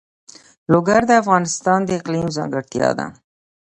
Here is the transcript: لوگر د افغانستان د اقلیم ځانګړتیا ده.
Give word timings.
لوگر 0.71 1.01
د 1.07 1.11
افغانستان 1.21 1.79
د 1.85 1.89
اقلیم 1.99 2.27
ځانګړتیا 2.37 2.89
ده. 2.99 3.07